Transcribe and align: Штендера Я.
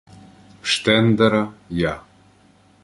Штендера 0.63 1.53
Я. 1.69 2.01